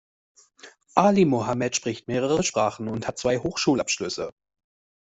[0.95, 4.31] Ali Mohammed spricht mehrere Sprachen und hat zwei Hochschulabschlüsse.